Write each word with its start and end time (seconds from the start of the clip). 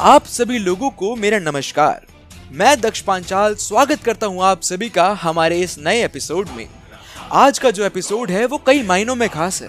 आप 0.00 0.26
सभी 0.26 0.58
लोगों 0.58 0.88
को 0.90 1.14
मेरा 1.16 1.38
नमस्कार। 1.38 2.06
मैं 2.52 2.80
दक्ष 2.80 3.00
पांचाल 3.00 3.54
स्वागत 3.54 4.02
करता 4.02 4.26
हूँ 4.26 4.42
आप 4.42 4.60
सभी 4.62 4.88
का 4.88 5.08
हमारे 5.12 5.58
इस 5.60 5.76
नए 5.78 6.04
एपिसोड 6.04 6.48
में। 6.48 6.66
आज 7.32 7.58
का 7.58 7.70
जो 7.70 7.84
एपिसोड 7.84 8.30
है 8.30 8.44
वो 8.46 8.58
कई 8.66 8.82
मायनों 8.82 9.14
में 9.14 9.28
खास 9.28 9.60
है, 9.62 9.68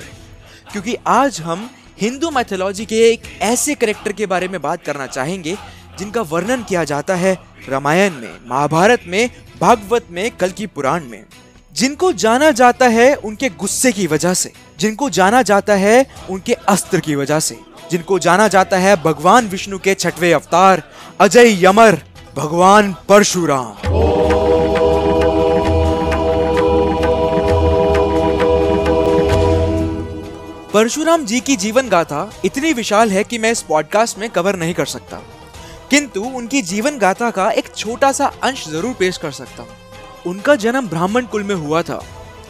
क्योंकि 0.72 0.96
आज 1.08 1.40
हम 1.42 1.70
हिंदू 2.02 2.30
मैथोलॉजी 2.30 2.86
के 2.86 3.00
एक 3.10 3.24
ऐसे 3.42 3.76
करेक्टर 3.76 4.12
के 4.12 4.26
बारे 4.26 4.48
में 4.48 4.62
बात 4.62 4.86
करना 4.86 5.08
चाहेंगे, 5.08 5.56
जिनका 6.00 6.22
वर्णन 6.22 6.64
किया 6.64 6.84
जाता 6.84 7.16
है 7.16 7.38
रामायण 7.70 8.14
में, 8.14 8.38
महाभारत 8.46 9.04
में, 9.08 9.30
भागवत 9.62 10.08
में, 10.12 10.30
कल 10.32 10.52
की 10.52 10.68
पुराण 10.68 11.06
में। 11.06 11.26
जिनको 11.74 12.12
जाना 12.14 12.52
जाता 12.52 12.88
है 12.88 13.14
उनके 13.16 13.50
गुस्से 13.50 13.92
की 13.92 14.08
वजह 14.08 14.34
से, 14.34 14.52
जिनको 14.80 15.10
जाना 15.10 15.42
जाता 15.42 15.76
है 15.76 16.06
उनके 16.30 16.54
अस्त्र 16.54 17.00
की 17.00 17.16
वजह 17.16 17.40
से। 17.40 17.60
जिनको 17.92 18.20
जाना 18.20 18.48
जाता 18.48 18.78
है 18.78 18.96
भगवान 19.04 19.48
विष्णु 19.48 19.80
के 19.80 19.94
छठवे 19.94 20.32
अवतार, 20.34 20.84
अजय 21.20 21.66
यमर, 21.66 22.02
भगवान 22.36 22.96
परशुराम। 23.10 23.74
परशुराम 30.74 31.26
जी 31.26 31.40
की 31.40 31.56
जीवन 31.56 31.90
गाथा 31.90 32.32
इतनी 32.46 32.74
विशाल 32.74 33.12
है 33.12 33.24
कि 33.24 33.38
मैं 33.38 33.52
इस 33.52 33.62
पॉडकास्ट 33.62 34.20
में 34.20 34.30
कवर 34.30 34.56
नहीं 34.56 34.74
कर 34.74 34.86
सकता। 34.86 35.18
किंतु 35.90 36.22
उनकी 36.22 36.62
जीवन 36.62 36.98
गाथा 36.98 37.32
का 37.32 37.50
एक 37.52 37.76
छोटा 37.76 38.12
सा 38.12 38.32
अंश 38.44 38.68
ज़रूर 38.70 38.94
पेश 38.94 39.18
कर 39.18 39.32
सकता 39.32 39.64
हूँ। 39.64 39.70
उनका 40.28 40.56
जन्म 40.56 40.88
ब्राह्मण 40.88 41.26
कुल 41.26 41.44
में 41.44 41.56
हुआ 41.56 41.82
था। 41.82 42.04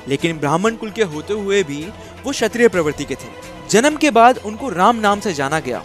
लेकिन 0.07 0.37
ब्राह्मण 0.37 0.75
कुल 0.75 0.91
के 0.91 1.03
होते 1.03 1.33
हुए 1.33 1.63
भी 1.63 1.83
वो 2.25 2.31
क्षत्रिय 2.31 2.67
प्रवृत्ति 2.67 3.05
के 3.05 3.15
थे। 3.15 3.29
जन्म 3.69 3.95
के 3.95 4.11
बाद 4.11 4.37
उनको 4.37 4.69
राम 4.69 4.95
नाम 4.95 5.19
से 5.19 5.33
जाना 5.33 5.59
गया। 5.59 5.83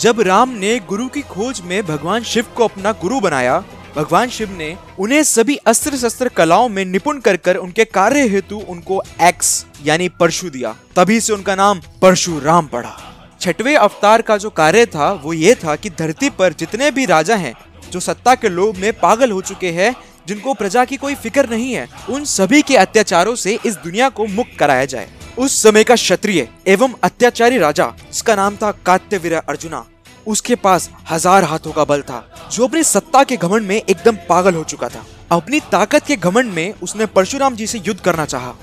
जब 0.00 0.20
राम 0.20 0.48
ने 0.48 0.78
गुरु 0.78 1.06
की 1.08 1.20
खोज 1.22 1.60
में 1.60 1.82
भगवान 1.86 2.22
शिव 2.22 2.46
को 2.56 2.64
अपना 2.64 2.92
गुरु 2.92 3.20
बनाया, 3.20 3.62
भगवान 3.96 4.28
शिव 4.28 4.50
ने 4.50 4.76
उन्हें 4.98 5.22
सभी 5.22 5.56
अस्त्र 5.56 5.96
शस्त्र 5.96 6.28
कलाओं 6.28 6.68
में 6.68 6.84
निपुण 6.84 7.18
कर 7.20 7.36
कर 7.36 7.56
उनके 7.56 7.84
कार्य 7.84 8.28
हेतु 8.28 8.58
उनको 8.68 9.02
एक्स 9.22 9.66
यानी 9.84 10.08
परशु 10.08 10.50
दिया। 10.50 10.74
तभी 10.96 11.20
से 11.20 11.32
उनका 11.32 11.54
नाम 11.54 11.80
परशुराम 12.02 12.66
पड़ा। 12.66 12.96
छठवे 13.40 13.74
अवतार 13.74 14.22
का 14.22 14.36
जो 14.36 14.50
कार्य 14.50 14.86
था, 14.86 15.12
वो 15.12 15.32
ये 15.32 15.54
था 15.54 15.76
कि 15.76 15.90
धरती 15.90 16.30
पर 16.30 16.52
जितने 16.52 16.90
भी 16.90 17.04
राजा 17.06 17.36
हैं, 17.36 17.54
जो 17.92 18.00
सत्ता 18.00 18.34
के 18.34 18.48
लोभ 18.48 18.76
में 18.76 18.92
पागल 18.92 19.30
हो 19.30 19.40
चुके 19.40 19.70
हैं 19.70 19.94
जिनको 20.28 20.54
प्रजा 20.54 20.84
की 20.84 20.96
कोई 20.96 21.14
फ़िक्र 21.14 21.48
नहीं 21.50 21.72
है, 21.72 21.88
उन 22.10 22.24
सभी 22.26 22.62
के 22.62 22.76
अत्याचारों 22.76 23.34
से 23.34 23.58
इस 23.66 23.76
दुनिया 23.76 24.08
को 24.08 24.26
मुक्त 24.26 24.58
कराया 24.58 24.84
जाए। 24.84 25.08
उस 25.38 25.62
समय 25.62 25.84
का 25.84 25.94
क्षत्रिय 25.94 26.48
एवं 26.68 26.94
अत्याचारी 27.04 27.58
राजा, 27.58 27.92
जिसका 28.02 28.34
नाम 28.36 28.56
था 28.56 28.70
कात्यवीर 28.86 29.34
अर्जुना, 29.34 29.84
उसके 30.26 30.54
पास 30.56 30.88
हज़ार 31.10 31.44
हाथों 31.44 31.72
का 31.72 31.84
बल 31.84 32.02
था, 32.02 32.24
जो 32.52 32.66
अपनी 32.66 32.82
सत्ता 32.84 33.22
के 33.24 33.36
घमंड 33.36 33.66
में 33.66 33.76
एकदम 33.76 34.16
पागल 34.28 34.54
हो 34.54 34.64
चुका 34.64 34.88
था। 34.88 35.04
अपनी 35.32 35.60
ताकत 35.72 36.06
के 36.06 36.16
घमंड 36.16 36.52
में 36.52 36.72
उसने 36.82 37.06
परशुराम 37.06 37.56
जी 37.56 37.66
से 37.66 37.78
युद्ध 37.78 38.00
करना 38.00 38.24
चाहा 38.26 38.54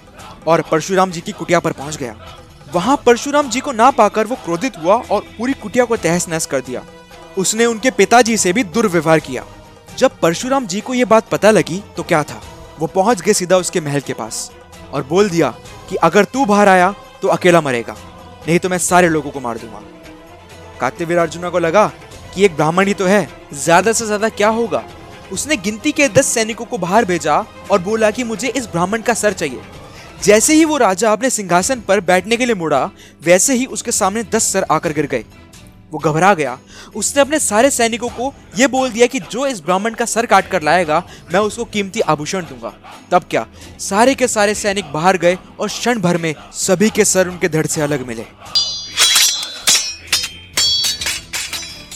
और 0.47 0.61
परशुराम 0.61 1.11
जी 1.11 1.21
की 1.21 1.31
कुटिया 1.31 1.59
पर 1.59 1.71
पहुँच 1.71 1.97
गया। 1.97 2.15
वहाँ 2.73 3.01
परशुराम 3.05 3.49
जी 3.49 3.59
को 3.59 3.71
ना 3.71 3.89
पाकर 3.91 4.27
वो 4.27 4.35
क्रोधित 4.35 4.77
हुआ 4.77 4.95
और 5.01 5.21
पूरी 5.37 5.53
कुटिया 5.53 5.85
को 5.85 5.97
तहस 5.97 6.27
नहस 6.29 6.45
कर 6.45 6.61
दिया। 6.61 6.83
उसने 7.37 7.65
उनके 7.65 7.91
पिताजी 7.91 8.37
से 8.37 8.53
भी 8.53 8.63
दुर्व्यवहार 8.65 9.19
किया। 9.19 9.43
जब 9.97 10.19
परशुराम 10.19 10.65
जी 10.67 10.79
को 10.81 10.93
यह 10.93 11.05
बात 11.05 11.29
पता 11.29 11.51
लगी 11.51 11.81
तो 11.97 12.03
क्या 12.03 12.21
था? 12.23 12.41
वो 12.79 12.87
पहुँच 12.87 13.21
गए 13.21 13.33
सीधा 13.33 13.57
उसके 13.57 13.81
महल 13.81 13.99
के 13.99 14.13
पास 14.13 14.49
और 14.93 15.03
बोल 15.03 15.29
दिया 15.29 15.49
कि 15.89 15.95
अगर 15.97 16.25
तू 16.25 16.45
बाहर 16.45 16.69
आया 16.69 16.93
तो 17.21 17.27
अकेला 17.27 17.61
मरेगा, 17.61 17.95
नहीं 18.47 18.59
तो 18.59 18.69
मैं 18.69 18.77
सारे 18.79 19.09
लोगों 19.09 19.31
को 19.31 19.39
मार 19.39 19.57
दूँगा। 19.57 19.81
कात्यवीर 20.79 21.17
अर्जुना 21.17 21.49
को 21.49 21.59
लगा 21.59 21.87
कि 22.33 22.45
एक 22.45 22.55
ब्राह्मण 22.55 22.87
ही 22.87 22.93
तो 22.93 23.05
है, 23.05 23.27
ज़्यादा 23.55 23.91
से 23.91 24.05
ज़्यादा 24.05 24.29
क्या 24.31 24.49
होगा? 24.49 24.83
उसने 25.31 25.57
गिनती 25.57 25.91
के 25.91 26.07
दस 26.09 26.25
सैनिकों 26.27 26.65
को 26.65 26.77
बाहर 26.77 27.05
भेजा 27.05 27.43
और 27.71 27.81
बोला 27.81 28.11
कि 28.11 28.23
मुझे 28.25 28.47
इस 28.49 28.67
ब्राह्मण 28.67 29.01
का 29.01 29.13
सर 29.15 29.33
चाहिए। 29.33 29.61
जैसे 30.23 30.53
ही 30.53 30.65
वो 30.65 30.77
राजा 30.77 31.11
अपने 31.11 31.29
सिंहासन 31.29 31.81
पर 31.81 31.99
बैठने 32.01 32.37
के 32.37 32.45
लिए 32.45 32.55
मुड़ा, 32.55 32.89
वैसे 33.23 33.53
ही 33.53 33.65
उसके 33.67 33.91
सामने 33.93 34.23
दस 34.25 34.51
सर 34.53 34.65
आकर 34.71 34.93
गिर 34.93 35.07
गए। 35.07 35.23
वो 35.91 35.99
घबरा 35.99 36.33
गया। 36.33 36.57
उसने 36.95 37.21
अपने 37.21 37.39
सारे 37.39 37.69
सैनिकों 37.71 38.09
को 38.09 38.33
यह 38.57 38.67
बोल 38.67 38.89
दिया 38.89 39.07
कि 39.07 39.19
जो 39.21 39.45
इस 39.47 39.61
ब्राह्मण 39.61 39.93
का 39.93 40.05
सर 40.05 40.25
काट 40.25 40.49
कर 40.49 40.61
लाएगा, 40.63 41.03
मैं 41.33 41.39
उसको 41.39 41.65
कीमती 41.65 41.99
आभूषण 42.01 42.41
दूँगा। 42.41 42.73
तब 43.11 43.25
क्या? 43.29 43.45
सारे 43.79 44.15
के 44.15 44.27
सारे 44.27 44.55
सैनिक 44.55 44.91
बाहर 44.93 45.17
गए 45.17 45.37
और 45.59 45.67
क्षण 45.67 45.99
भर 45.99 46.17
में 46.17 46.33
सभी 46.55 46.89
के 46.89 47.05
सर 47.05 47.27
उनके 47.27 47.49
धड़ 47.49 47.65
से 47.65 47.81
अलग 47.81 48.05
मिले। 48.07 48.25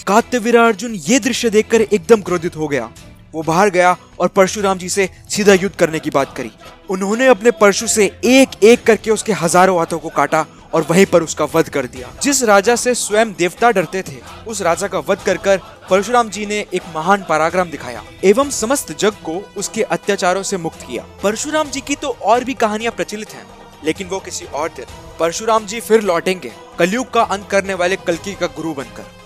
कात्यवीर 0.08 0.58
अर्जुन 0.58 0.96
ये 1.00 1.20
दृश्य 1.20 1.50
देखकर 1.50 1.82
एकदम 1.82 2.22
क्रोधित 2.22 2.56
हो 2.58 2.68
गया। 2.68 2.90
वो 3.34 3.42
बाहर 3.44 3.70
गया 3.70 3.96
और 4.20 4.28
परशुराम 4.28 4.78
जी 4.78 4.90
से 4.90 5.10
सीधा 5.30 5.54
युद्ध 5.54 5.76
करने 5.76 6.00
की 6.00 6.10
बात 6.10 6.34
करी। 6.38 6.52
उन्होंने 6.90 7.28
अपने 7.28 7.52
परशु 7.52 7.88
से 7.88 8.06
एक 8.26 8.64
एक 8.64 8.84
करके 8.84 9.12
उसके 9.12 9.34
हज़ारों 9.34 9.78
हाथों 9.78 10.00
को 10.00 10.10
काटा 10.10 10.46
और 10.74 10.86
वहीं 10.90 11.06
पर 11.06 11.24
उसका 11.24 11.46
वध 11.46 11.70
कर 11.70 11.86
दिया। 11.86 12.12
जिस 12.24 12.44
राजा 12.44 12.76
से 12.76 12.94
स्वयं 12.96 13.34
देवता 13.34 13.72
डरते 13.72 14.02
थे, 14.02 14.16
उस 14.48 14.62
राजा 14.62 14.88
का 14.88 15.00
वध 15.00 15.24
कर 15.26 15.38
कर 15.38 15.60
परशुराम 15.90 16.30
जी 16.30 16.46
ने 16.46 16.60
एक 16.74 16.82
महान 16.96 17.26
पराक्रम 17.30 17.70
दिखाया 17.70 18.04
एवं 18.24 18.50
समस्त 18.52 18.92
जग 18.98 19.14
को 19.24 19.42
उसके 19.58 19.84
अत्याचारों 19.84 20.44
से 20.44 20.58
मुक्त 20.58 20.82
किया। 20.82 21.06
परशुराम 21.24 21.70
जी 21.70 21.82
की 21.82 21.96
तो 21.96 22.16
और 22.24 22.44
भी 22.44 22.54
कहानियाँ 22.56 22.94
प्रचलित 22.94 23.34
हैं, 23.34 23.46
लेकिन 23.84 24.08
वो 24.08 24.20
किसी 24.20 24.46
और 24.46 24.70
दिन 24.70 24.86
परशुराम 25.20 25.66
जी 25.66 25.80
फिर 25.80 26.02
लौटेंगे, 26.02 26.52
कलयुग 26.80 27.12
का 27.14 27.22
अंत 27.24 27.48
करने 27.50 27.74
वाले 27.74 27.96
कलकी 27.98 28.34
का 28.34 28.48
गुरु 28.48 28.74
बनकर। 28.74 29.21